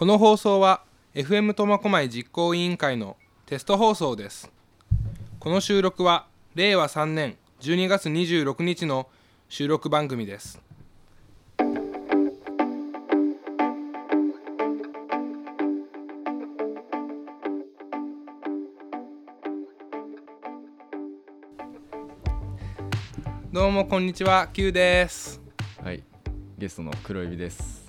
[0.00, 0.82] この放送は
[1.14, 4.50] FM 苫小牧実行委員会のテスト放送です。
[5.38, 9.08] この収録は令和3年12月26日の
[9.50, 10.62] 収録番組です。
[23.52, 25.42] どうもこんにちは Q です。
[25.84, 26.02] はい、
[26.56, 27.79] ゲストの黒指です。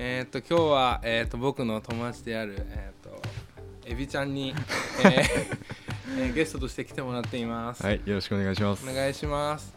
[0.00, 3.20] えっ、と今日は、えー、と僕の友達である、えー、と
[3.84, 4.54] エビちゃんに、
[5.02, 5.12] えー
[6.20, 8.88] えーゲストとして来てもらっています、はい、よろしくお願いします。
[8.88, 9.74] お願いします。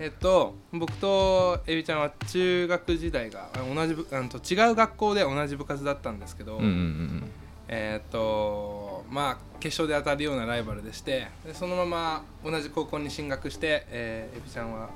[0.00, 7.30] えっ、と僕とエビちゃんは中学時代があ同じ部あのと違う学校で同じ部活だったんですけど、うんうんうん
[7.68, 14.90] えっ、とまあ決勝で当たるようなライバルでしてでそのまま同じ高校に進学して、えーエビちゃんは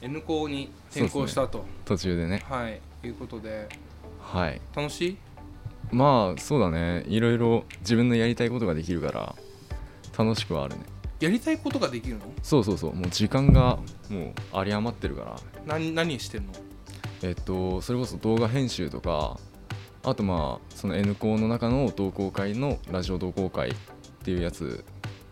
[0.00, 2.42] N 校に転校したと、途中でね。
[2.48, 3.68] はいいうことで
[4.20, 4.60] はい。
[4.74, 5.16] 楽しい？
[5.90, 7.04] まあ、そうだね。
[7.08, 9.34] いろいろ自分のやりたいことができるから、
[10.18, 10.82] 楽しくはあるね。
[11.20, 12.24] やりたいことができるの？
[12.42, 12.94] そうそうそう。
[12.94, 13.78] もう時間が
[14.10, 16.52] もう有り余ってるから、何何してんの？
[17.22, 19.38] えっと、それこそ動画編集とか、
[20.04, 23.74] あとまあ、その N 校の中の同好会のラジオ同好会っ
[24.24, 24.84] ていうやつ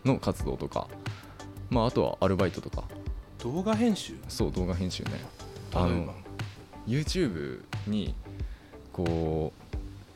[0.03, 0.87] の活動とか、
[1.69, 2.83] まあ、あとはアルバイトとか、
[3.37, 4.15] 動画編集？
[4.27, 5.11] そう、動画編集ね。
[5.73, 6.13] あの
[6.87, 8.15] YouTube に
[8.93, 9.53] こ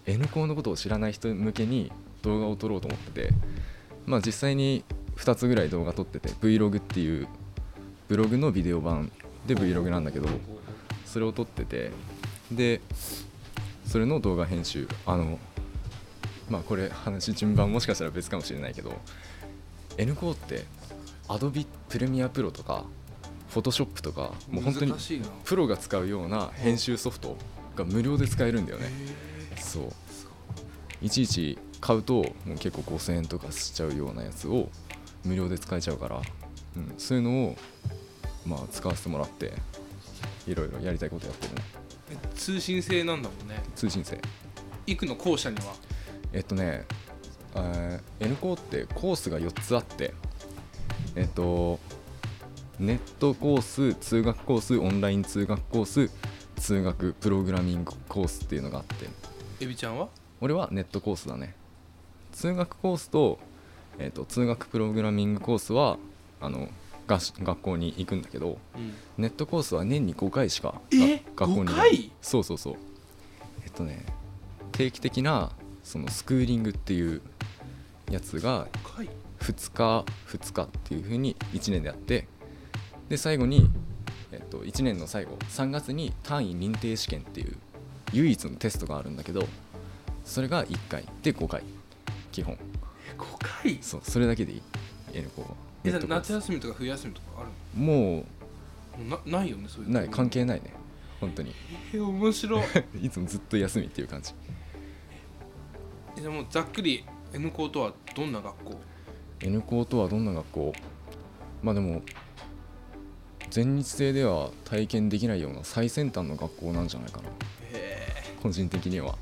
[0.08, 1.92] う N 校のことを知らない人向けに
[2.24, 3.34] 動画を撮ろうと思ってて
[4.06, 4.84] まあ実際に
[5.18, 7.28] 2つぐらい動画撮ってて Vlog っていう
[8.08, 9.12] ブログのビデオ版
[9.46, 10.28] で Vlog なんだけど
[11.06, 11.92] それを撮ってて
[12.52, 12.82] で
[13.86, 15.38] それの動画編集あの
[16.50, 18.94] まあこれ話順番もしかしたら別かもしれないけど
[19.98, 20.66] N 校って
[21.28, 22.86] Adobe Premiere Pro とか
[23.54, 24.94] Photoshop とかもう本当に
[25.44, 27.38] プロが使うような編集ソフト
[27.76, 28.90] が無料で使えるんだよね。
[29.58, 29.92] そう。
[31.02, 34.70] いちいち買うともう結構5000円とかしちゃうようなやつを
[35.26, 36.22] 無料で使えちゃうから、
[36.78, 37.58] うん、そういうのを
[38.46, 39.54] まあ使わせてもらって
[40.48, 41.54] いろいろやりたいことやってる
[42.36, 43.64] 通信制なんだもんね。
[43.76, 44.20] 通信制。
[44.86, 45.74] 行くの校舎には。
[46.34, 46.86] えっとね、
[47.56, 50.14] えー N コーってコースが4つあって
[51.16, 51.80] えっと
[52.82, 56.10] ネットコース通学コースオンライン通学コース
[56.56, 59.08] 通学プログラミングコースっていうのがあって。
[59.64, 60.08] エビちゃんは？
[60.42, 61.54] 俺はネットコースだね。
[62.32, 63.38] 通学コースと,、
[64.00, 66.00] えー、と通学プログラミングコースは
[66.40, 66.70] あの
[67.06, 68.94] がし学校に行くんだけどうん。
[69.20, 70.82] ネットコースは年に5回しか
[71.36, 72.12] 学校に5回？
[72.20, 72.76] そうそうそう。
[73.64, 74.08] えっとね
[74.72, 75.52] 定期的な
[75.84, 77.22] そのスクーリングっていう
[78.10, 79.10] やつが5回
[79.40, 80.06] ？2日
[80.36, 82.28] 2日っていう風に1年でやって
[83.12, 83.70] で最後に、
[84.32, 87.58] えっと、1年の最後3月に単位認定試験っていう
[88.14, 89.44] 唯一のテストがあるんだけど
[90.24, 91.62] それが1回で5回
[92.32, 92.54] 基本。
[92.54, 93.26] え5
[93.64, 93.78] 回？
[93.82, 94.62] そうそれだけでいい。
[95.14, 95.48] N 校は
[95.84, 96.30] えじゃあネットコース。
[96.30, 98.00] 夏休みとか冬休みとかあるもの？
[98.00, 98.26] も
[99.20, 100.72] うなないよねそういうない関係ないね
[101.20, 101.54] 本当に。
[101.94, 102.60] え面白。
[102.60, 102.64] い
[103.04, 104.34] いつもずっと休みっていう感じ。
[106.18, 108.80] えじゃあもうざっくり N 校とはどんな学校
[109.42, 110.74] ？N 校とはどんな学校？
[111.62, 112.02] まあでも
[113.52, 117.30] 全日制では体験できないような最先端の学校なんじゃないかな。
[117.74, 118.08] へ
[118.42, 119.16] 個人的には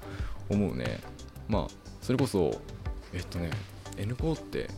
[0.50, 1.02] 思うね。
[1.48, 1.68] まあ
[2.02, 2.62] それこそ
[3.12, 3.50] えっとね
[3.98, 4.70] N 校って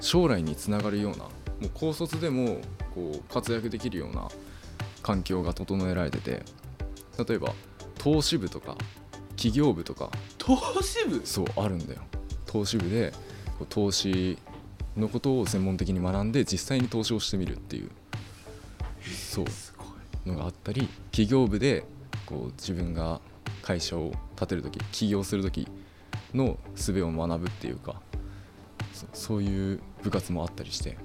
[0.00, 1.30] 将来につながるようなも
[1.64, 2.58] う高卒でも
[2.94, 4.28] こう活躍できるような
[5.02, 6.42] 環境が整えられてて
[7.26, 7.54] 例えば
[7.96, 8.76] 投資部とか
[9.30, 10.10] 企業部とか。
[10.36, 11.22] 投資部？
[11.24, 12.00] そうあるんだよ。
[12.46, 13.12] 投資部で
[13.58, 14.36] こう投資
[14.96, 17.90] のことを専門的に学んで実際に投資をしてみるっていう
[19.02, 19.44] そう。
[20.26, 21.84] のがあったり企業部で
[22.26, 23.20] こう自分が
[23.62, 25.66] 会社を立てる時起業する時
[26.34, 28.00] の術を学ぶっていうか
[28.92, 30.96] そそういう部活もあったりして。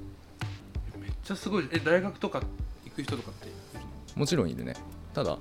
[0.99, 1.69] めっちゃすごい。
[1.71, 2.41] え大学とか
[2.83, 3.47] 行く人とかって
[4.15, 4.75] もちろんいるね。
[5.13, 5.37] ただ、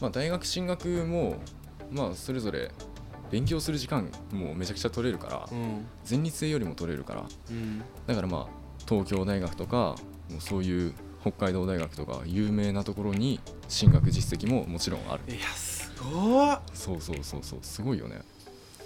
[0.00, 1.36] まあ、大学進学も
[1.90, 2.70] まあそれぞれ
[3.30, 5.86] 勉強する時間もめちゃくちゃ取れるからうん。
[6.04, 7.24] 全日制よりも取れるから。
[7.50, 7.82] うん。
[8.06, 9.96] だからまあ東京大学とか
[10.30, 15.22] もうそういう北海道大学とか有名なところに進学実績ももちろんある。
[15.34, 16.60] いやすごっ。
[16.72, 17.58] そうそうそうそう。
[17.62, 18.22] すごいよね。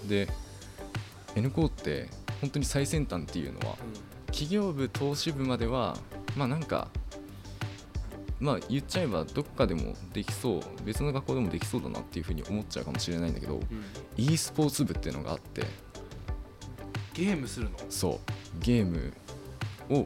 [0.07, 0.27] で
[1.35, 2.09] N 校って
[2.41, 3.77] 本当に最先端っていうのは
[4.27, 5.97] 企業部投資部までは
[6.35, 6.89] まあなんか
[8.39, 13.63] まあ言っちゃえばどっかでもできそう別の学校でもできそうだなっていうふうに思っちゃうかもしれないんだけどうん。
[14.17, 15.63] e スポーツ部っていうのがあって。
[17.13, 17.77] ゲームするの？
[17.89, 18.19] そう。
[18.59, 19.13] ゲーム
[19.89, 20.05] を、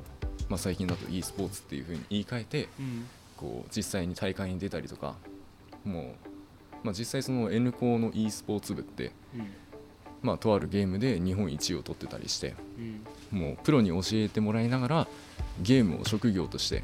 [0.49, 3.07] まあ、最近だと e スポーツっていうふうに言い換えてうん。
[3.37, 5.15] こう実際に大会に出たりとか
[5.85, 6.29] もう
[6.83, 9.11] まあ、実際その N 校の e スポーツ部って、
[10.21, 12.55] まあ、とあるゲームで日本一位を取ってたりして
[13.31, 13.39] うん。
[13.39, 15.07] もうプロに教えてもらいながら
[15.61, 16.83] ゲームを職業として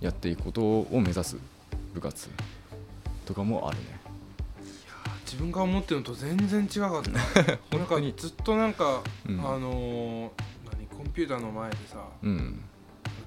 [0.00, 1.36] やっていくことを目指す
[1.94, 2.28] 部活
[3.26, 3.84] とかもあるね。
[5.24, 7.10] 自分が思ってるのと全然違かった。
[7.14, 8.12] なんか本当に。
[8.16, 9.40] ずっとなんか、うん。
[9.40, 10.30] あのー
[10.70, 12.60] 何コンピューターの前でさうん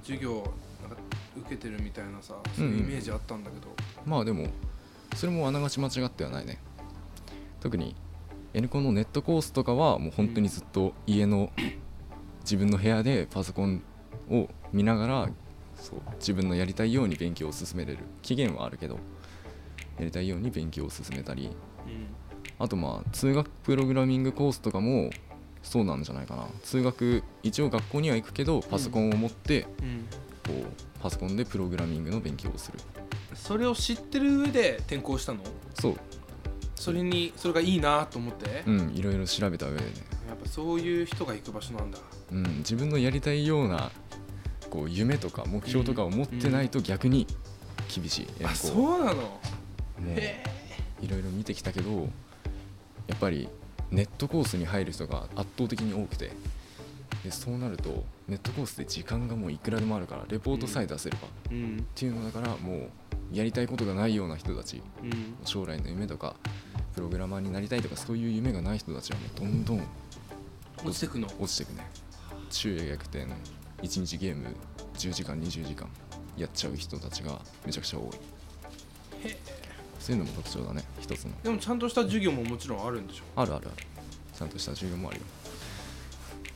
[0.06, 0.48] 授業
[1.36, 3.68] 受けてるみたいなさそういうイメージあったんだけど、
[4.06, 4.48] まあでも
[5.16, 6.60] それもあながち間違ってはないね。
[7.60, 7.96] 特に
[8.54, 11.52] N コンのネットコースとかはもう本当にずっと家の
[12.42, 13.81] 自分の部屋でパソコン
[14.30, 15.30] を見ながら
[15.75, 18.00] そう自分のやりたいように勉強を進めれる。
[18.22, 19.00] 期限はあるけど
[19.98, 21.50] やりたいように勉強を進めたり。
[22.60, 25.10] あとまあ通学プログラミングコースとかも
[25.66, 26.48] そうなんじゃないかな。
[26.64, 29.86] 通学一応学校には行くけどパソコンを持ってうん。
[29.86, 30.06] うん
[30.46, 32.78] こうパソコンでプログラミングの勉強をする。
[33.34, 35.40] それを知ってる上で転校したの？
[35.74, 35.96] そう。
[36.76, 39.92] それにそれがいいなと思って、うんいろいろ調べた上でね。
[40.28, 41.98] やっぱそういう人が行く場所なんだ。
[42.32, 43.92] うん、自分のやりたいような
[44.70, 47.26] こう夢とか目標とかを持ってないと逆に
[47.94, 49.22] 厳しい、あこそうなの？
[49.22, 49.40] も
[50.00, 50.44] うへ
[51.02, 52.08] いろいろ見てきたけど
[53.08, 53.50] やっぱり
[53.92, 56.32] ネットコースに入る人が圧倒的に多くて
[57.24, 61.86] でそうなるとネットコースで時間がもういくらでもあるからレポートさえ出せれば、うん。
[61.96, 62.90] ていうのだからもう
[63.32, 65.36] やりたいことがないような人たちうん。
[65.44, 66.36] 将来の夢とか
[66.94, 69.88] プログラマーになりたいとかそういう夢がない人たちはもうどんどん
[70.84, 71.28] 落ちてくの？
[71.40, 71.86] 落ちてくね。
[72.52, 73.26] 昼夜逆転
[73.82, 74.48] 1日ゲーム
[74.96, 75.88] 10時間20時間
[76.38, 78.06] やっちゃう人たちがめちゃくちゃ多い
[80.06, 80.84] そういうのも特徴だね。
[81.00, 81.31] 一つの。
[81.42, 83.42] でもちゃんとした授業ももちろんあるんでしょ？
[83.42, 83.68] あるある。
[83.75, 83.84] ある
[84.38, 85.24] ちゃんとした授業もあるよ。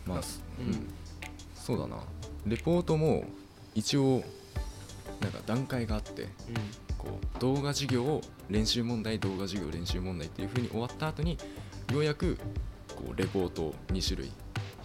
[0.05, 0.21] まあ、
[0.59, 0.67] うん。
[0.67, 0.87] うん。
[1.55, 1.97] そうだな。
[2.45, 3.23] レポートも
[3.73, 4.21] 一応
[5.19, 6.27] なんか段階があって
[6.99, 11.39] こう動画授業練習問題動画授業練習問題っていう風に終わった後に
[11.91, 12.37] ようやく
[12.95, 14.31] こうレポート2種類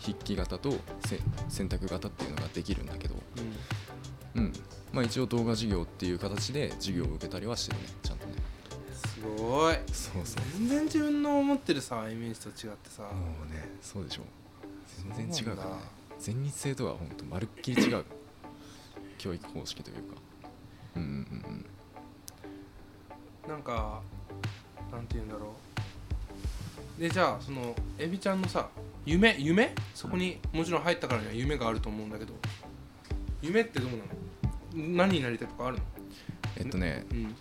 [0.00, 0.74] 筆記型と
[1.04, 1.20] せ
[1.50, 3.14] 選択型っていうのができるんだけど、
[4.34, 4.42] うん。
[4.42, 4.46] うん。
[4.46, 4.52] うん
[4.92, 7.86] まあ、一応動画授業っていう形で授業を受けたりはしてるね。
[8.04, 8.13] ちゃん
[9.38, 9.76] ごい。
[9.92, 10.42] そうそう。
[10.58, 13.02] 全然自分の思ってるさイメージと違ってさ。
[13.02, 14.22] もうねそうでしょ
[15.16, 15.76] 全然違うからね。
[16.18, 18.04] 全日制とは本当まるっきり違う。
[19.18, 20.02] 教育方式というか。
[20.96, 21.08] うんうん
[23.46, 23.50] うん。
[23.50, 24.00] なんか
[24.92, 25.54] なんて言うんだろ
[26.98, 27.00] う。
[27.00, 28.68] でじゃあそのエビちゃんのさ
[29.04, 29.74] 夢夢？
[29.94, 32.32] そこにもちろん入ったからには夢があると思うんだけど。
[33.42, 34.96] 夢ってどうなの？
[34.96, 35.82] 何になりたいとかあるの？
[36.56, 37.34] えっとねうん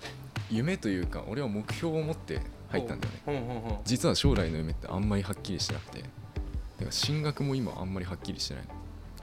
[0.49, 3.79] 夢というか俺は目標を持って入ったんだよね。
[3.85, 6.01] 実は将来の夢ってあんまりはっきりしてなくて。
[6.01, 8.63] だから進学も今あんまりはっきりしてない。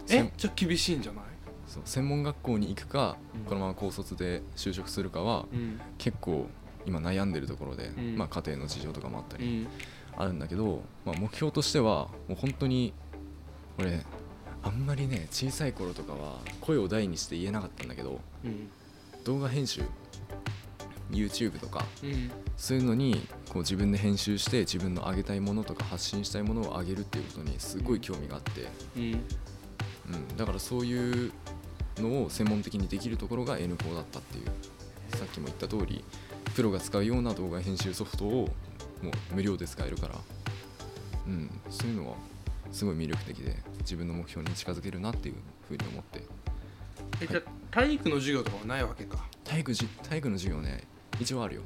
[0.08, 1.24] え専じゃあ厳しいんじゃない？
[1.66, 3.44] そう専門学校に行くか、うん。
[3.44, 5.80] このまま高卒で就職するかはうん。
[5.98, 6.46] 結構
[6.86, 8.16] 今悩んでるところで、うん。
[8.16, 9.68] まあ、家庭の事情とかもあったりうん。
[10.16, 12.92] あるんだけど、まあ、目標としてはもう本当に
[13.78, 14.00] 俺
[14.62, 18.68] あんまりね小さい頃とかは声を大にして言えなかったんだけどうん。
[19.24, 19.82] 動画編集
[21.10, 22.30] YouTube とかうん。
[22.56, 29.02] そういうのにこう自分で編集して自分の上げたいものとか発信したいものを上げるっていうことにすごい興味があって、うん。
[30.12, 31.32] うん、だからそういう
[31.98, 34.44] のを専門的にできるところが N 校だったっていう。
[35.16, 36.04] さっきも言った通り
[36.54, 38.48] プロが使うような動画編集ソフトを
[39.02, 40.14] もう無料で使えるから、
[41.26, 42.16] うん、そういうのは
[42.72, 45.36] すごい魅力的で自分の目標に近づけるなっていう
[45.68, 46.22] ふうに思って。
[47.22, 49.26] えじゃあ体育の授業とかはないわけか。
[49.44, 50.84] 体育じ体育の授業ね
[51.18, 51.62] 一応あるよ。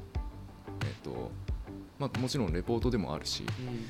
[0.81, 1.31] えっと
[1.99, 3.85] まあもちろんレポートでもあるしうん。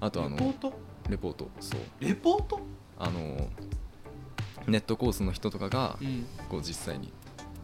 [0.00, 0.72] あとあのレポート？
[1.08, 1.80] レポートそう。
[2.00, 2.60] レポート？
[2.98, 3.48] あの
[4.66, 6.26] ネットコースの人とかがうん。
[6.48, 7.12] こう実際に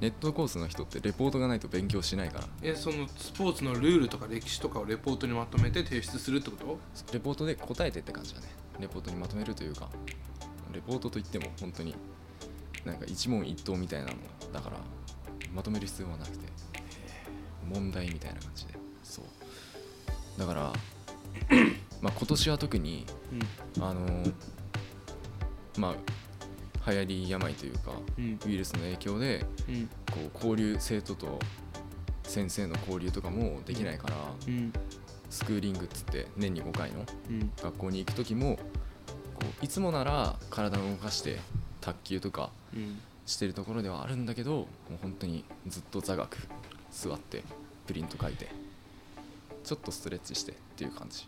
[0.00, 2.44] ネットコースの人ってレポートがないと勉強しないから。
[2.62, 6.78] えそのスポーツのルールとか歴史とかをレポートにまとめて提出するってこと？
[7.12, 8.46] レポートで答えてって感じだね。
[8.78, 9.88] レポートにまとめるというか
[10.72, 11.96] レポートといっても本当に
[12.84, 14.12] なんか一問一答みたいなの
[14.52, 14.76] だから
[15.52, 16.46] まとめる必要はなくて
[17.68, 18.74] 問題みたいな感じで。
[19.02, 20.40] そう。
[20.40, 20.72] だから
[22.00, 23.06] まあ今年は特に
[23.76, 23.82] うん。
[23.84, 24.24] あの
[25.78, 25.90] ま
[26.84, 28.38] あ流行り病というかうん。
[28.46, 29.86] ウイルスの影響でうん。
[29.86, 31.38] こう交流生徒と
[32.24, 34.72] 先生の交流とかもできないから、うん。
[35.30, 37.52] スクーリングっつって年に5回のうん。
[37.62, 41.40] 学校に行く時もこういつもなら体を動かして
[41.80, 42.98] 卓球とかうん。
[43.26, 46.48] してるところではあるんだけどもう本当にずっと座学
[46.90, 47.42] 座って
[47.86, 48.48] プリント書いて
[49.64, 51.26] ちょっとストレッチしてっていう感じ。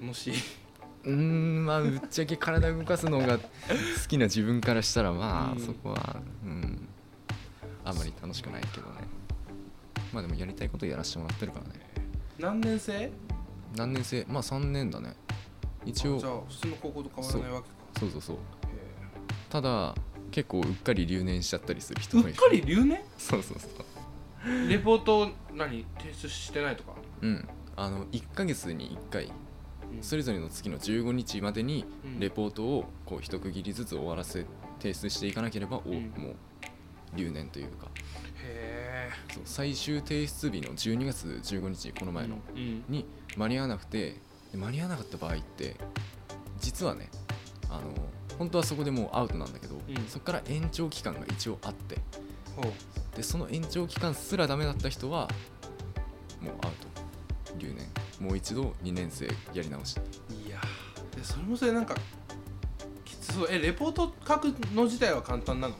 [0.00, 0.34] 楽しい。
[1.04, 3.44] うーんまあぶっちゃけ体動かすのが好
[4.08, 5.60] きな自分からしたらまあ、うん。
[5.60, 6.88] そこはうん。
[7.84, 8.92] あんまり楽しくないけどね。
[10.12, 11.80] まあでもやりたいことやらせてもらってるからね。
[12.38, 13.12] 何年生？
[13.76, 14.24] 何年生？
[14.28, 15.14] まあ3年だね。
[15.84, 17.74] 一応あじゃあ普通の高校と変わらないわけか。
[18.00, 18.36] そうそうそう。
[18.36, 18.38] へ
[19.50, 19.94] ただ
[20.30, 22.30] 結構うっかり留年しちゃったりする人もいる。
[22.30, 23.02] えうっかり留年？
[23.18, 23.83] そうそうそう
[24.68, 25.86] レポート何？
[25.98, 27.48] 提出してないとか、うん。
[27.76, 29.32] あの1ヶ月に1回。
[29.92, 30.02] うん。
[30.02, 32.20] それぞれの月の15日までにうん。
[32.20, 34.46] レポートをこう一区切りずつ終わらせ
[34.80, 36.12] 提出していかなければ、おうん。
[36.16, 36.34] もう
[37.16, 37.88] 留年というか。
[38.42, 42.84] へそう最終提出日の12月15日このえ前の、うん。
[42.88, 44.16] に間に合わなくて
[44.52, 45.76] で間に合わなかった場合って
[46.60, 47.08] 実はね
[47.70, 47.82] あの
[48.38, 50.06] 本当はそこでもうアウトなんだけど、うん。
[50.08, 51.98] そこから延長期間が一応あって
[53.16, 55.28] でその延長期間すらダメだった人は
[56.40, 56.94] もうアウト。
[57.58, 57.86] 留年。
[58.20, 59.96] もう一度2年生やり直し。
[60.46, 61.16] いやー。
[61.16, 61.94] でそれもそれなんか
[63.04, 63.48] きつそう。
[63.50, 65.74] えレポート書くの自体は簡単なの？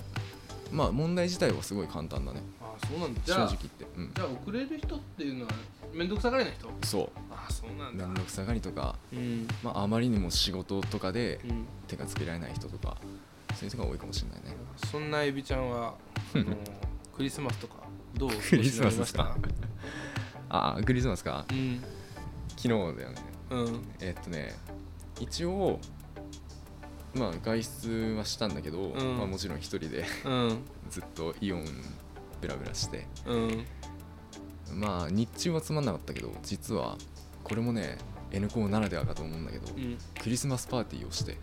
[0.70, 2.40] まあ問題自体はすごい簡単だね。
[2.60, 3.20] ああそうなんだ。
[3.24, 4.12] じ正直言って、うん。
[4.14, 5.52] じゃあ遅れる人っていうのは
[5.92, 6.68] 面倒くさがりな人？
[6.84, 8.04] そああそうなんだ。
[8.04, 9.48] う面倒くさがりとか、うん。
[9.62, 11.66] まあ、あまりにも仕事とかでうん。
[11.88, 12.96] 手がつけられない人とか。
[13.00, 13.16] そうい
[13.62, 14.56] う人が多いかもしれないね。
[14.90, 15.94] そんなエビちゃんは
[16.34, 16.56] あの
[17.14, 17.84] クリスマスとか
[18.14, 19.36] どうクリスマスですか。
[20.48, 21.44] ああクリスマスか。
[21.50, 21.80] うん。
[22.50, 23.14] 昨日だよね。
[23.50, 23.82] うん。
[24.00, 24.54] えっとね
[25.20, 25.80] 一応
[27.14, 29.18] まあ外出はしたんだけど、うん。
[29.18, 30.62] まあ、もちろん一人でうん。
[30.90, 31.64] ずっとイオン
[32.40, 33.06] ブラブラして。
[33.26, 33.66] うん。
[34.72, 36.96] まあ日中はつまんなかったけど実は
[37.44, 37.98] これもね
[38.32, 39.98] N コーならではかと思うんだけど、うん。
[40.20, 41.38] クリスマスパーティーをして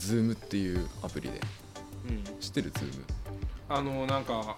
[0.00, 1.40] Zoom っていうアプリで。
[2.08, 2.40] うん。
[2.40, 3.02] 知ってる？Zoom
[3.68, 4.56] あのなんか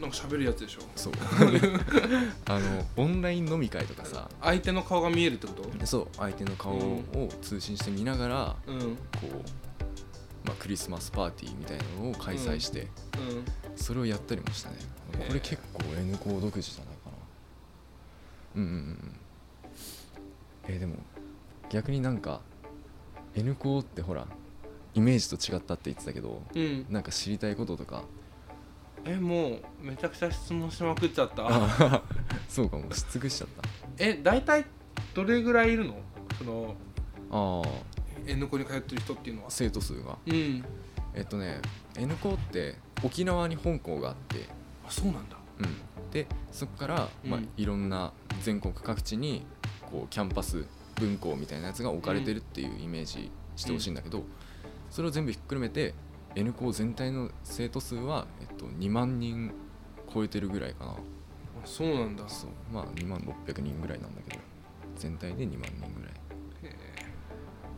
[0.00, 0.80] なんか喋るやつでしょ。
[0.96, 1.12] そう。
[2.46, 4.30] あのオンライン飲み会とかさ。
[4.40, 5.86] 相手の顔が見えるってこと？
[5.86, 7.02] そう相手の顔を
[7.42, 8.74] 通信して見ながら、うん。
[8.74, 12.86] うんこう、まあ、クリスマスパーティーみたいなのを開催して、
[13.76, 14.76] それをやったりもしたね。
[15.26, 17.16] これ結構 N コー独自じゃないかな。
[18.56, 19.14] うんうんうん。
[20.68, 20.96] えーでも
[21.70, 22.40] 逆になんか
[23.34, 24.26] N コーってほら
[24.94, 26.86] イメージと違ったって言ってたけどうん。
[26.88, 28.02] なんか知りたいこととか？
[29.04, 31.46] えもうめちゃくちゃ質問しまくっちゃった。
[31.48, 32.02] あ
[32.48, 33.68] そうかもし尽くしちゃった。
[33.98, 34.64] え大体
[35.14, 35.94] どれぐらいいるの？
[36.38, 36.74] その
[37.30, 37.68] ああ。
[38.26, 39.50] N コに通ってる人っていうのは。
[39.50, 40.18] 生徒数が。
[40.26, 40.64] うん。
[41.14, 41.60] えっとね
[41.96, 44.46] N コーって沖縄に本校があって。
[44.86, 45.36] あそうなんだ。
[45.60, 49.44] うん、でそこから、まあうん、いろんな全国各地に
[49.90, 50.64] こうキャンパス
[50.98, 54.24] 分校みたいなやつが置かれてるっていうイメージしてほしいんだけど、
[54.90, 55.94] それを全部ひっくるめて
[56.34, 59.52] N 校全体の生徒数は、えっと、2万人
[60.12, 60.92] 超えてるぐらいかな。
[60.92, 60.96] あ
[61.64, 62.28] そうなんだ。
[62.28, 62.50] そう。
[62.72, 64.40] まあ2万600人ぐらいなんだけど
[64.96, 66.12] 全体で2万人ぐらい、
[66.64, 66.76] へ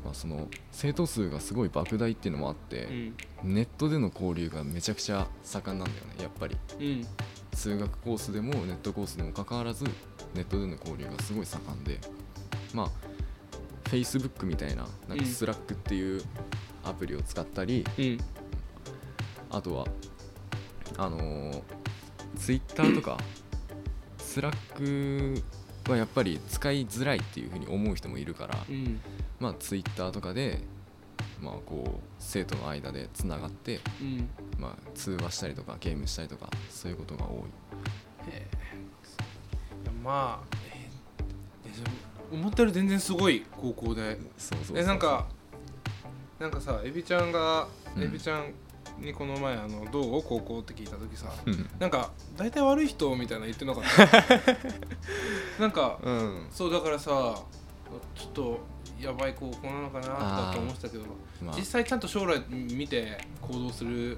[0.04, 3.12] まあ、その生徒数がすごい莫大っていうのもあってえ、
[3.44, 3.54] うん。
[3.54, 6.56] ネットでの交流がめちゃくちゃ盛んなんだよねやっぱり。
[6.78, 7.06] うん。
[7.54, 9.84] 数学コースでもネットコースでもかかわらず
[10.34, 11.98] ネットでの交流がすごい盛んで
[12.72, 12.90] まあ
[13.90, 15.20] Facebook みたいななんかうん。
[15.20, 16.22] Slack っていう
[16.84, 18.18] アプリを使ったり、うん。
[19.50, 19.86] あとは
[20.96, 21.62] あのー
[22.36, 23.18] Twitter とか
[24.18, 25.42] Slack
[25.88, 29.00] はやっぱり使いづらいっていうふうに思う人もいるから、うん。
[29.40, 30.60] まあ Twitter とかで
[31.40, 34.28] まあこう生徒の間でつながって、うん。
[34.58, 37.38] まあ、通話したりとかゲームしたりとかそういうことが多い。
[38.30, 38.46] へえ
[40.04, 40.88] まあえ
[41.66, 41.96] えでも
[42.32, 44.18] 思ったより全然すごい高校で。
[44.38, 45.26] そうそうえなんか
[46.38, 48.02] なんかさエビちゃんが、うん。
[48.02, 48.52] エビちゃん
[48.98, 50.22] にこの前あの「どう？
[50.22, 51.68] 高校?」って聞いた時さうん。
[51.78, 53.84] なんか大体悪い人みたいな言ってなかっ
[55.56, 55.60] た？
[55.62, 56.46] なんかうん。
[56.50, 57.10] そうだからさ
[58.14, 58.60] ちょっと
[59.00, 61.04] やばい高校なのかなとかって思ってたけど
[61.42, 61.56] まあ。
[61.56, 64.16] 実際ちゃんと将来見て行動する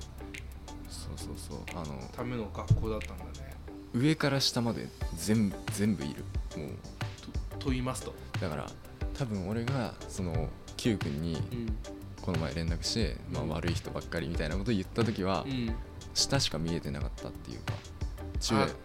[0.89, 1.59] そうそうそう。
[1.75, 3.57] あのための学校だったんだね。
[3.95, 6.25] 上から下まで全部全部いる。
[6.59, 6.69] もう
[7.63, 8.13] とと言いますと。
[8.41, 8.71] だから
[9.15, 11.77] 多分俺がその Q 君にうん。
[12.21, 13.49] この前連絡して、まあ、うん。
[13.49, 15.75] 悪い人ばっかりみたいなこと言った時は、うん。
[16.15, 17.73] 下しか見えてなかったっていうか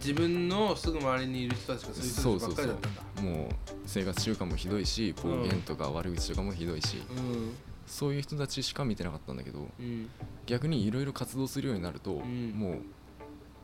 [0.00, 3.22] 自分のすぐ周りにいる人たちがそういう人ばっかりだったんだ。
[3.22, 3.48] もう
[3.86, 7.54] 生活習慣もひどいし暴言とか悪口とかもひどいし、うん。
[7.86, 10.08] そういう人たちしか見てなかったんだけどうん。
[10.46, 12.52] 逆にいろいろ活動するようになると、ん。
[12.52, 12.78] もう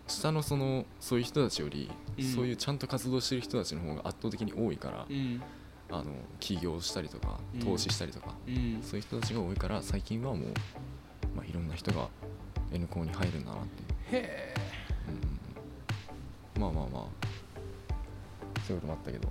[0.06, 2.24] 下のそのそういう人たちより、うん。
[2.24, 5.42] そういうちゃんと活動してる人たちの方が圧倒的に多いから、うん。
[5.90, 6.04] あの
[6.40, 7.60] 起業したりとかうん。
[7.60, 8.80] 投資したりとか、うん。
[8.82, 10.48] そういう人たちが多いから最近はもう、
[11.36, 12.08] まあ、いろんな人が
[12.72, 13.60] N 校に入るんだなっ
[14.10, 14.54] ていう、へえ。
[16.56, 17.04] うん、まあまあまあ。
[18.66, 19.28] そういうこともあったけど。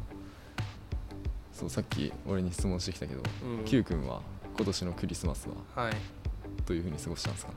[1.53, 3.65] そうさっき俺に質問してきたけど、うん。
[3.65, 4.21] Q 君は
[4.55, 5.93] 今年のクリスマスははい。
[6.65, 7.53] どういうふうに過ごしたんですか？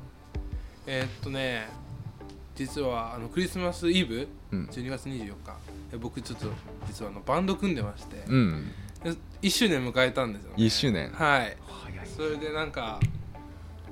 [0.87, 1.69] えーっとね
[2.57, 4.67] 実はあのクリスマスイブうん。
[4.67, 5.35] 12月24日。
[5.93, 6.49] え僕ちょっと
[6.87, 8.73] 実はあのバンド組んでまして、うん。
[9.05, 9.11] で
[9.43, 11.11] 1周年迎えたんですよ、ね、1周年。
[11.11, 11.57] はい。
[12.17, 12.99] それでなんか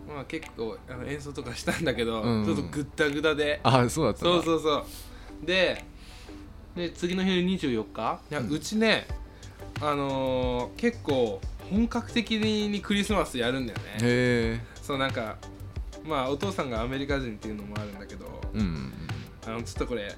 [0.08, 2.38] まあ結構あの演奏とかしたんだけど、うん。
[2.40, 3.60] うんちょっとグッタグタで。
[3.62, 4.86] あそうだったそうそうそ
[5.42, 5.46] う。
[5.46, 5.84] で
[6.74, 8.20] で次の日の24日。
[8.30, 9.06] いや、ううんちね
[9.80, 11.40] あのー結構
[11.70, 13.84] 本格的にクリスマスやるんだよね。
[13.84, 15.36] へえそうなんか
[16.04, 18.92] まあお父さんがアメリカ人っていうのもあるんだけど、うんうん
[19.46, 20.10] あのちょっとこれ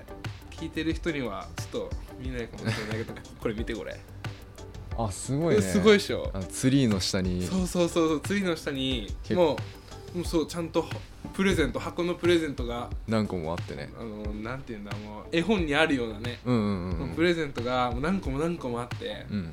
[0.53, 1.91] 聞いてる人にはちょっと
[2.21, 3.99] 見ないかもしれないけどこれ見てこれ。
[4.97, 5.63] あすごいね。
[5.63, 6.33] すごいでしょ。
[6.49, 7.45] ツリーの下に。
[7.45, 9.57] そうそうそうそう次の下にも
[10.15, 10.87] うもうそうちゃんと
[11.35, 13.91] プレゼント箱のプレゼントが何個もあってね。
[13.99, 19.53] あのなんていうんだもう絵本にあるようなね、うんうんうんプレゼントがもう何個も何個もあって、うん。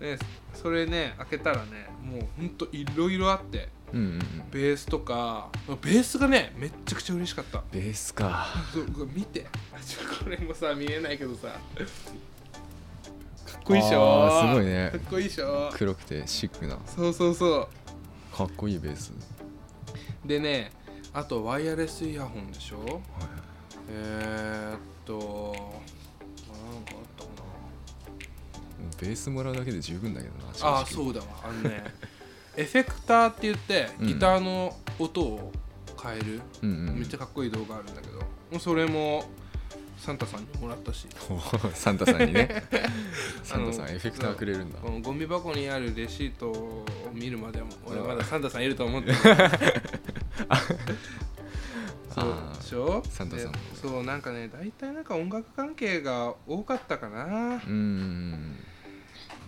[0.00, 0.18] で
[0.52, 4.20] それね開けたらねもうほんといろいろあってうんうんうん。
[4.50, 5.48] ベースとか
[5.80, 7.62] ベースがねめっちゃくちゃ嬉しかった。
[7.70, 8.46] ベースか。
[9.14, 9.46] 見て。
[10.22, 11.48] これもさ見えないけどさ。
[11.48, 11.54] か
[13.58, 14.48] っこいいっしょ？
[14.48, 14.90] すごいね。
[14.92, 15.70] かっこいいっしょ？
[15.74, 16.78] 黒くてシックな。
[16.86, 17.68] そうそうそ
[18.36, 19.12] かっこいいベース。
[20.24, 20.72] うでね
[21.12, 23.00] あとワイヤレスイヤホンでしょ？
[23.90, 25.54] えー、っと
[26.48, 27.30] なんかあったか
[29.00, 31.26] ベースもらうだけで十分だけどななああうそうだわ。
[31.44, 31.84] あのね
[32.56, 34.06] エフェクターって言ってうん。
[34.08, 35.52] ギターの音を
[36.02, 39.24] 変える、うんうんめっちゃかっこいい動画あるんだけどそれも
[39.98, 41.06] サンタさんにもらったし。
[41.74, 42.64] サンタさんにね。
[43.44, 44.78] サンタさんエフェクターくれるんだ。
[44.80, 49.16] このゴミ箱にあるレシートを見るまでも俺まだサンタさんいると思ってる。
[52.12, 52.24] そう
[52.60, 53.02] でしょ？
[53.08, 57.62] サンタさんそうなんかね大体なんか音楽関係が多かったかな。
[57.66, 58.56] うん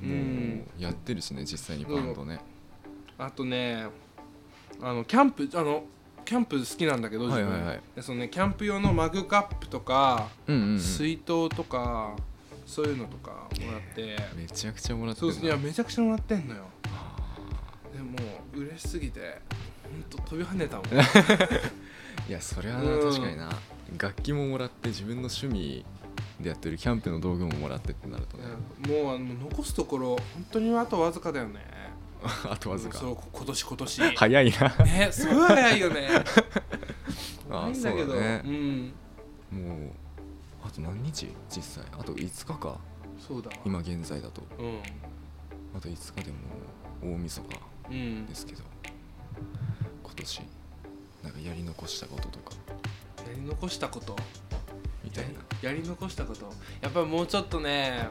[0.02, 2.40] うもうやってるしね実際にバンドね
[3.18, 3.87] あとね
[4.80, 5.85] あのキャンプあの
[6.25, 7.68] キャンプ好きなんだけど自分、はいはい。
[7.68, 8.02] はいで。
[8.02, 10.80] そのねキャンプ用のマグカップとか、うんうんうん。
[10.80, 12.16] 水筒とか
[12.66, 16.64] そういうのとかもらって、めちゃくちゃもらってそうるいやめちゃくちゃもらってんのよ。
[17.94, 18.16] でも
[18.55, 19.38] う嬉しすぎて
[19.83, 20.87] ほんと飛び跳ねたもん。
[22.29, 23.50] いやそれはなうん確かにな。
[23.98, 25.85] 楽器ももらって自分の趣味
[26.40, 28.44] でやってるキャンプの道具ももらってってなるとね。
[28.88, 31.61] もうあの残すところ本当にあとわずかだよね
[32.50, 32.98] あとわずか。
[32.98, 34.02] そう今年今年。
[34.16, 34.84] 早いな。
[34.84, 36.08] ねすごい早いよね。
[37.50, 38.38] あそうだね。
[38.38, 38.92] ん。
[39.52, 39.90] もう
[40.64, 41.28] あと何日？
[41.54, 41.84] 実際。
[41.98, 42.78] あと5日か。
[43.18, 43.56] そうだわ。
[43.64, 44.42] 今現在だと。
[44.58, 44.78] うん。
[45.76, 46.38] あと5日でも
[47.02, 47.60] う大晦日
[47.90, 48.26] うん。
[48.26, 48.62] ですけど。
[50.02, 50.42] 今年
[51.22, 52.54] なんかやり残したこととか。
[53.26, 54.16] やり残したこと？
[55.02, 56.53] みたいなやり残したこと。
[56.83, 58.09] やっぱりもうちょっとね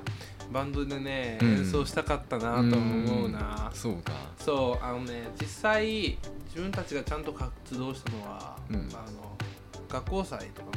[0.51, 1.47] バンドでね、うん。
[1.59, 3.71] 演奏したかったなと思うな。
[3.73, 4.11] そうか。
[4.39, 8.89] そうあのね実際自分たちがちゃんと活動したのは、うん。
[8.91, 9.37] あの
[9.87, 10.71] 学校祭とかの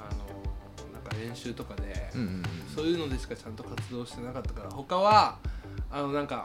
[0.00, 2.42] あのなんか練習とかで、うんうんうん。
[2.74, 5.38] そういうのでしかちゃんと活動してなかったから他は
[5.90, 6.42] あのなんか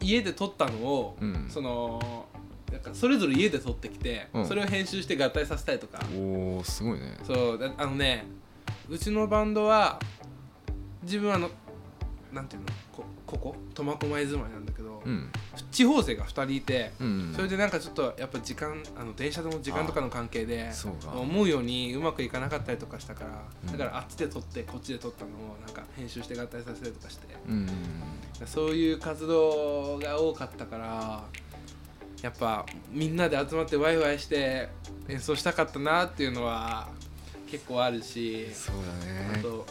[0.00, 1.46] 家で撮ったのを、うん。
[1.48, 2.26] その
[2.84, 4.46] かそれぞれ家で撮ってきて、うん。
[4.46, 7.16] それを編集して合体させたりとか、おおすごいね。
[7.24, 8.26] そうだあのね
[8.88, 9.98] うちのバンドは
[11.02, 11.50] 自分あの
[12.32, 13.56] なんていうのこここ？
[13.74, 15.30] 苫小牧住まいなんだけど、うん。
[15.70, 21.12] 地方勢が2人いて、うんそれでなんかちょっとやっぱ時間あの電車の時間とかの関係でそうか。
[21.12, 23.72] 思うようにうまくいかなかったりとかしたから、うん。
[23.72, 27.26] だからあっちで撮ってこっちで撮ったのをなんか編集して合体させたりとかして。
[27.48, 27.68] うんうん。
[28.46, 31.24] そういう活動が多かったから
[32.24, 34.70] やっぱみんなで集まってワイワイして
[35.10, 36.88] 演奏したかったなっていうのは
[37.50, 39.34] 結構あるしそうだね。
[39.40, 39.66] あと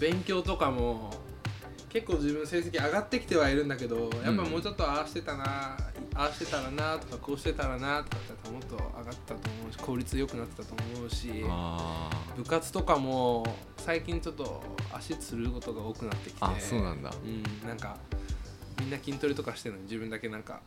[0.00, 1.12] 勉強とかも
[1.90, 5.76] 結構自分成績上がってきてはいるんだけどやっぱもうちょっとああしてたな、
[6.14, 13.44] ああしてたらなとかこうしてたらなとかってもっと上がったと思うし効率良くなってたと思うしあ部活とかも
[13.76, 17.10] 最近ちょっと足つることが多くなってきてあそうなんだ。
[17.22, 17.98] うんなんか
[18.80, 20.62] みんな筋トレとかしてるのに自分だけなんか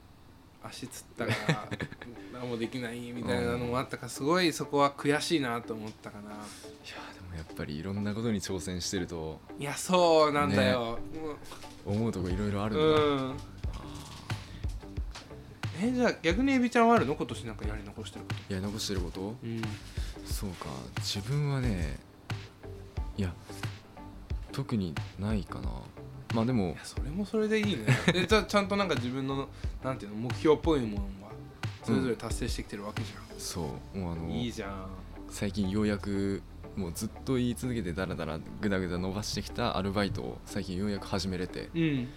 [0.63, 1.67] 足つったから
[2.39, 6.29] 何もできないみたいなのもあったからすごいそこは悔しいなと思ったかな。
[6.29, 6.37] いや
[7.13, 10.99] でもやっぱりいろんなことに挑戦してるといやそうなんだよ、
[11.85, 13.17] 思うとこいろいろあるうん。
[13.17, 13.37] だ、ん
[15.83, 17.15] えじゃあ逆にエビちゃんはあるの？
[17.15, 18.53] 今年なんかやり残してること。
[18.53, 19.35] やり残してること？
[19.43, 19.61] うん。
[20.25, 20.67] そうか。
[20.99, 21.97] 自分はね
[23.17, 23.33] いや
[24.51, 25.69] 特にないかな
[26.33, 27.85] まあでもそれもそれでいいね。
[28.13, 29.49] でじゃあ ちゃんとなんか自分の
[29.83, 31.31] なんていうの目標っぽいものは
[31.83, 33.97] それぞれ達成してきてるわけじそう。
[33.97, 34.87] もうあゃん、のいいじゃん。
[35.29, 36.41] 最近ようやく
[36.75, 41.69] もうずっと言い続けてだらだらぐだぐだ伸ばしてきたアルバイトを最近ようやく始めれて。
[41.73, 42.07] うん。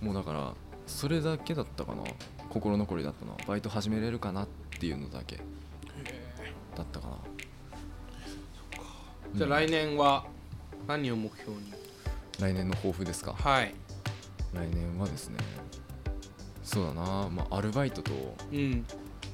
[0.00, 0.54] もうだから
[0.86, 2.02] それだけだったかな。
[2.50, 4.48] 心残りだったのはバイト始めれるかなっ
[4.78, 5.36] ていうのだけ。
[5.36, 5.42] だ
[6.76, 7.16] だったかな。
[9.34, 9.50] じゃあうん。
[9.50, 10.26] 来年は
[10.88, 11.72] 何を目標に？
[12.40, 13.32] 来年の抱負ですか？
[13.32, 13.74] はい。
[14.54, 15.38] 来年はですね
[16.64, 18.12] そうだな、まあ、アルバイトと
[18.52, 18.84] うん。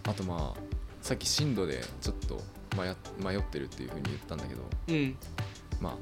[0.05, 0.61] あとまあ
[1.03, 2.43] さっき進路でちょっと
[2.77, 5.17] 迷迷ってるっていうふうに言ったんだけどうん。
[5.81, 5.97] まあ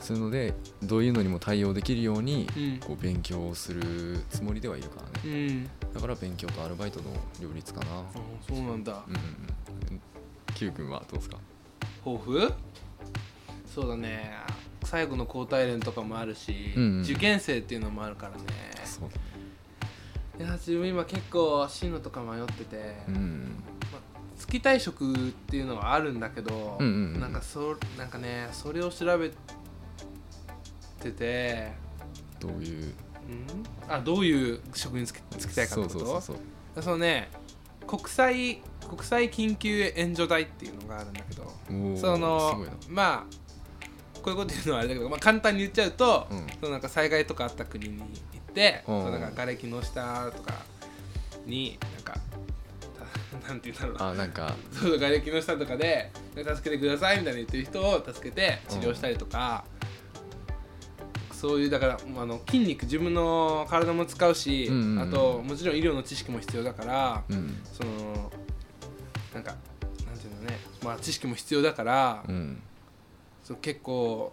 [0.00, 2.78] そういうのでどういうのにも対応できるようにうん。
[2.80, 5.10] こう勉強をするつもりではいるからね。
[5.24, 5.70] うん。
[5.94, 7.86] だから勉強とアルバイトの両立かな。
[8.00, 8.04] あ
[8.48, 9.02] そうなんだ。
[9.06, 10.00] うん。
[10.54, 11.38] Q 君はどうですか？
[12.04, 12.52] 抱負？
[13.66, 14.32] そうだね
[14.86, 17.02] 最後の交代連とかもあるし、うんうん。
[17.02, 18.44] 受験生っていうのもあるからね。
[18.84, 19.16] そうだ
[20.44, 23.62] いや自分今結構進路とか迷ってて、うん
[24.38, 25.16] 月退職っ
[25.48, 29.30] ていうのはあるんだけど、うんうんうんなんかそなんかねそれを調べ
[31.02, 31.72] てて
[32.38, 32.84] どういう？
[32.84, 32.92] うん？
[33.88, 35.98] あどういう職に就き就きたいかってこと？
[36.00, 36.36] そうそうそう
[36.74, 36.82] そう。
[36.82, 37.30] そのね
[37.86, 41.50] 国際国際緊急援助隊っていうのがあるんだけど
[41.98, 43.36] そのまあ
[44.26, 46.46] こういうこと言うのはあれだけど、まあ、簡単に言っちゃうと、うん。
[46.60, 49.02] そのなんか災害とかあった国に行って、うん。
[49.02, 50.52] そのなんか瓦礫の下とか
[51.46, 52.20] になんか
[53.40, 54.08] た なんて言うんだろうな。
[54.08, 54.56] あなんか。
[54.72, 59.64] そう瓦礫の下とかで助けてくださいみたいな言ってる人を助けて治療したりとか、
[61.30, 65.02] そういうだからあの筋肉自分の体も使うし、うんうんうん。
[65.02, 67.62] あともちろん医療の知識も必要だから、うん。
[67.72, 68.32] その
[69.32, 69.54] なんか
[70.04, 70.58] なんていうのね。
[70.82, 72.60] まあ知識も必要だから、うん
[73.46, 74.32] そう結構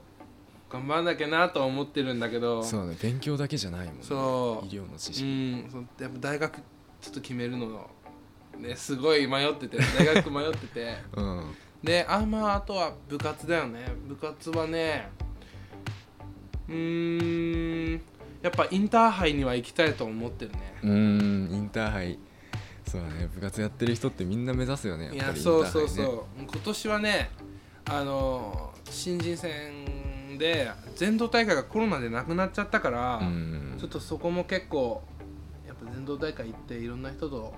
[0.72, 4.66] 頑張らなきゃなとは思ってるんだけどそうだね勉強だけじゃないもんねそう。
[4.66, 7.88] 医療の知う識んそうやっぱ大学ちょっと決めるの
[8.58, 10.98] ねすごい迷ってて大学迷ってて。
[11.16, 11.54] うん。
[11.84, 13.86] であまああとは部活だよね。
[14.08, 15.10] 部活はね
[16.70, 18.02] うーん
[18.42, 20.76] やっぱインターハイには行きたいと思ってるね。
[20.82, 22.18] うーんインターハイ。
[22.88, 27.30] そうだね部活やってる人ってみんな目指すよねやっいぱりインタやそうーハイねそうそう今年はね
[27.86, 33.76] あの新人戦で全道大会がコロナでなくなっちゃったから、うん。
[33.80, 35.04] ちょっとそこも結構
[35.68, 37.54] やっぱ全道大会行っていろんな人と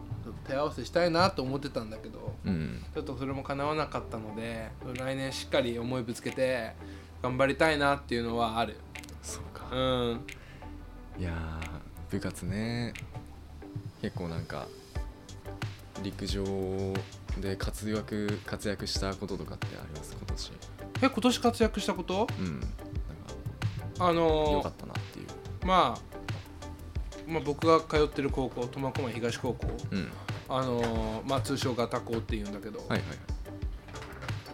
[0.48, 2.84] 手合わせしたいなと思ってたんだけどうん。
[2.94, 6.74] ちょっとそれも叶わなかったので来年しっかり思いぶつけて
[7.22, 8.78] 頑張りたいなっていうのはある。
[9.22, 9.68] そうか。
[9.72, 10.26] うん。
[11.18, 12.94] いやー部活ね。
[14.02, 14.68] 結構なんか
[16.04, 16.44] 陸上
[17.42, 20.16] で活躍活躍したこととかってあります？
[20.18, 20.52] 今年。
[21.02, 22.28] え今年活躍したこと？
[22.40, 22.60] うん。
[22.60, 22.70] なん
[23.96, 25.28] あか良のかったなっていう。
[25.66, 26.02] まあ
[27.28, 29.68] まあ、僕が通ってる高校苫小牧東高校。
[29.92, 30.12] うん。
[30.48, 33.18] あのまあ通称ガタ校っていうんだけど、はいはいはい。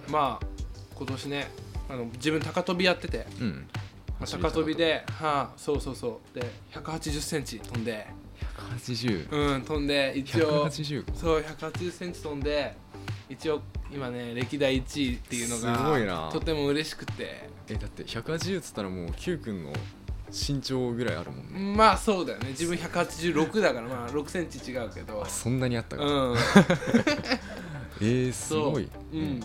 [0.09, 0.45] まあ
[0.95, 1.51] 今年ね
[1.89, 3.27] あの自分高跳びやってて。
[3.39, 3.67] うん。
[4.19, 4.75] 走り高跳び。
[4.75, 6.35] ではあそうそうそう。
[6.35, 6.41] で
[6.71, 8.07] 1 8 0ンチ飛んで
[8.77, 10.67] 180うん飛んで一応。
[10.67, 12.75] 180そう1 8 0ンチ飛んで
[13.29, 16.29] 一応今ね歴代1位っていうのがすごいな。
[16.31, 17.49] とても嬉しくて。
[17.69, 19.71] えだって180っつったらもう Q 君の
[20.29, 21.75] 身長ぐらいあるもんね。
[21.75, 22.49] まあそうだよね。
[22.49, 25.21] 自分186だからまあ6センチ違うけど。
[25.23, 26.37] あそんなにあったか、うん。
[28.01, 29.19] えー、すごい、そう。
[29.19, 29.41] うん。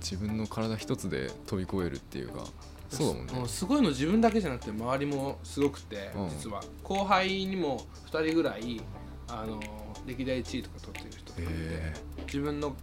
[0.00, 2.44] 自分の体一つで飛び越えるっていうか
[2.88, 3.42] そうだもんね。
[3.42, 6.28] んすごいの自分だけじゃなくて周りもすごくて、うん。
[6.30, 6.62] 実は。
[6.82, 8.80] 後輩にも2人ぐらい
[9.28, 9.60] あの
[10.06, 11.92] 歴代1位とか取ってる人がいて、へ
[12.26, 12.74] 自分の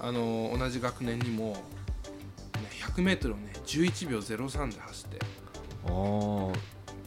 [0.00, 1.56] あの同じ学年にも、ね、
[2.94, 5.18] 100m をね11秒03で走って。
[5.86, 6.52] ああ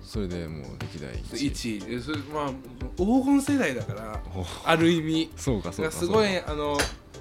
[0.02, 1.98] それでもう歴代1 1位。
[1.98, 2.52] でそれまあ
[2.96, 4.46] 黄金世代だからお。
[4.64, 5.32] ある意味。
[5.36, 6.78] そうかそうかすごいあの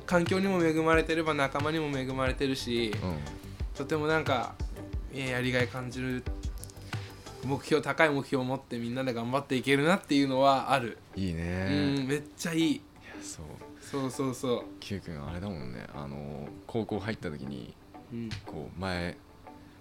[0.07, 2.99] 環境にも恵まれてれば仲間にも恵まれてるし、か
[3.75, 4.66] とてもなんかい
[5.21, 6.23] ややりがい感じる
[7.45, 11.95] 目標高い目標を持ってみんなで頑張っていけるなっていうのはある、うんいいね。
[11.99, 12.81] うんめっちゃいい。
[13.23, 13.47] そう。
[13.81, 15.87] そうそうそう、Q 君あれだもんね。
[15.95, 17.75] あの高校入った時に
[18.13, 18.31] うん。
[18.45, 19.17] こう前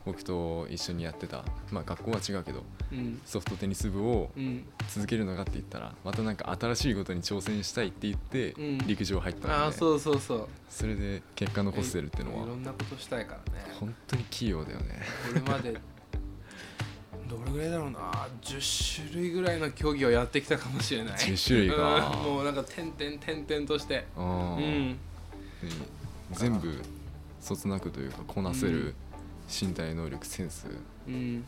[0.06, 1.44] 僕と一緒にやってた。
[1.72, 3.20] まあ学校は違うけどうん。
[3.26, 8.78] ソフトテニス部をうん、続けるのかって言ったらまたなんか新しいことに挑戦したいって言ってうん。
[8.88, 10.48] 陸上入ったので、ああそうそうそう。
[10.70, 12.36] それで結果残してるっていうのい。
[12.36, 13.66] ろはんなことしたいからね。
[13.80, 15.02] 本当に器用だよね。
[15.28, 15.74] これまで
[17.28, 18.00] どれぐらいだろうな。
[18.44, 21.14] 10種類ぐらいの競技をやってきたかもしれない。
[21.18, 22.12] 10種類か。
[22.12, 22.24] うん。
[22.36, 24.06] もうなんか点々点々として。
[24.16, 24.98] あうーん
[26.34, 26.82] 全部
[27.40, 28.94] そつなくというかこなせる
[29.48, 30.68] 身体能力センス
[31.08, 31.44] うん。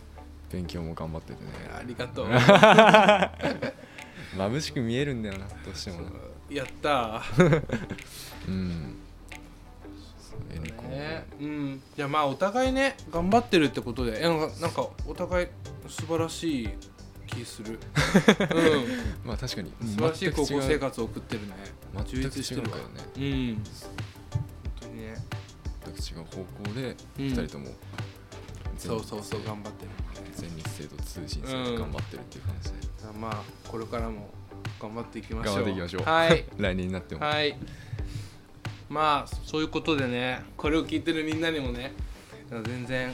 [0.51, 1.49] 勉強も頑張っててね。
[1.77, 2.27] ありがとう。
[4.37, 6.09] 眩しく見えるんだよなどうしてもな。
[6.49, 7.21] やった。
[8.47, 8.95] うん。
[10.17, 11.81] そうエネコンねうん。
[11.97, 14.21] いやまあお互いね頑張ってるってことで。
[14.21, 15.47] なんかなんかお互い
[15.89, 16.69] 素晴らしい
[17.25, 17.73] 気する。
[17.73, 17.79] うん。
[19.27, 19.73] まあ確かに。
[19.81, 21.53] 素晴らしい高校生活を送ってるね。
[22.05, 22.89] 充実してるからね。
[23.17, 23.55] うん。
[23.55, 23.61] ね
[24.83, 24.97] 全く
[25.97, 27.25] 違う方向でうん。
[27.25, 27.67] 2人とも
[28.77, 29.91] そうそうそう頑張ってる。
[30.35, 32.77] 全日制と通信制で頑張ってるっていう感じで、
[33.19, 34.29] まあこれからも
[34.79, 35.55] 頑張っていきましょう。
[35.55, 36.03] 頑張っていきましょう。
[36.03, 36.45] はい。
[36.57, 37.57] 来年になっても、はい。
[38.89, 41.91] まあそういうことでねこれを聞いてるみんなにもね
[42.49, 43.13] 全然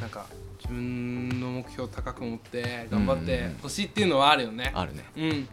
[0.00, 0.26] なんか
[0.58, 4.70] 自分の目標を高く持って頑張ってほしいっていうのはあるよね。
[4.74, 5.04] あるね。
[5.16, 5.48] うん。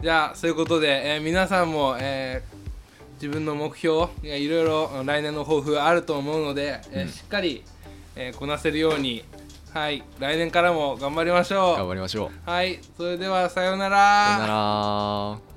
[0.00, 2.57] じゃあそういうことで、えー皆さんも、えー
[3.20, 7.08] 自分の目標いやいろいろ来年の抱負あると思うので、えーうん。
[7.08, 7.62] しっかり、
[8.16, 9.24] えーこなせるように
[9.74, 11.76] はい来年からも頑張りましょう。
[11.76, 12.50] 頑張りましょう。
[12.50, 15.47] はいそれではさようなさよなら